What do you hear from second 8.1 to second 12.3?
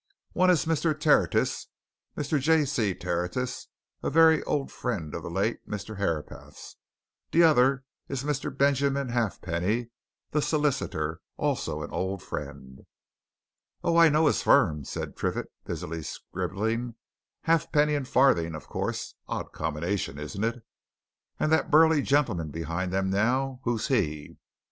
Mr. Benjamin Halfpenny, the solicitor, also an old